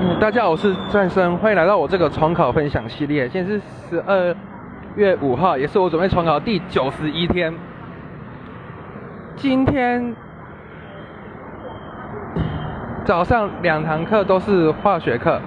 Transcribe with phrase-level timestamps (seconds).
[0.00, 3.28] 嗯，大家好，我是战生，欢迎来到我这个重考分享系列。
[3.28, 4.32] 现在是十二
[4.94, 7.52] 月五号，也是我准备重考第九十一天。
[9.34, 10.14] 今天
[13.04, 15.40] 早上两堂课都是化学课，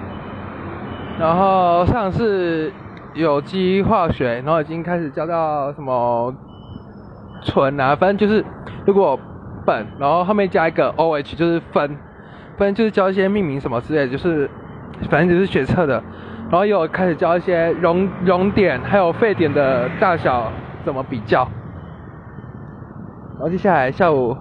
[1.18, 2.70] 然后上是
[3.14, 6.34] 有机化学，然后已经开始教到什么
[7.42, 8.44] 醇啊，反正就是
[8.84, 9.18] 如果
[9.64, 11.96] 苯，然后后面加一个 OH 就是分。
[12.56, 14.48] 反正就是教一些命名什么之类，就是
[15.10, 15.94] 反正就是学测的，
[16.50, 20.52] 然后又开始教一些熔熔点还有沸点的大小
[20.84, 21.48] 怎么比较。
[23.34, 24.36] 然后接下来下午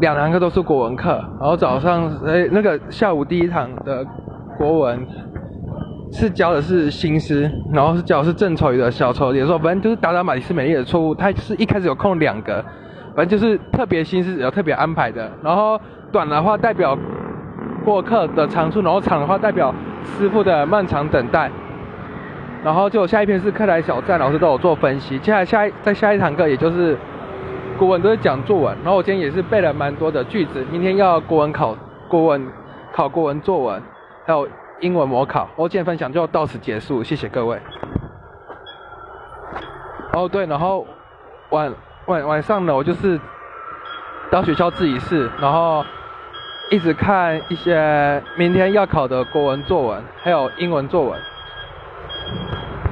[0.00, 4.06] 两堂课都是国文课，然后早上诶那个下午第一堂的
[4.56, 5.04] 国文
[6.12, 12.64] 是教的是新诗，然后是教的是郑愁予的小愁，也说反正就是达达马里斯美丽的错误，他是一开始有空两个。
[13.18, 15.76] 反正就是特别心思有特别安排的，然后
[16.12, 16.96] 短的话代表
[17.84, 21.50] 过客的长处，然后长的话代表师傅的漫长等待。
[22.62, 25.18] 然后就下一篇是客来小站，老师都有做分析。
[25.18, 26.96] 接下来下一在下一堂课，也就是
[27.76, 30.64] 国文都是讲作文，然后我今天也是背了蛮多的句子。
[30.70, 32.46] 明天要国文考国文
[32.92, 33.82] 考国文作文，
[34.26, 35.48] 还有英文模考。
[35.56, 37.58] 我今天分享就到此结束，谢谢各位。
[40.12, 40.86] 哦对，然后
[41.50, 41.74] 晚。
[42.08, 43.20] 晚晚上呢，我就是
[44.30, 45.84] 到学校自习室，然后
[46.70, 51.20] 一直看一些明天要考的国文作文，还有英文作文。